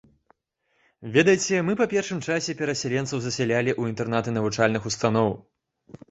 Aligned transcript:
Ведаеце, 1.17 1.57
мы 1.67 1.75
па 1.81 1.85
першым 1.91 2.21
часе 2.27 2.55
перасяленцаў 2.61 3.21
засялялі 3.25 3.71
ў 3.79 3.91
інтэрнаты 3.93 4.33
навучальных 4.39 4.89
устаноў. 4.91 5.29